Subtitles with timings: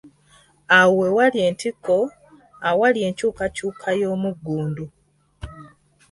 [0.77, 1.97] Awo we wali entikko,
[2.69, 4.85] awali enkyukyuka ey’omuggundu.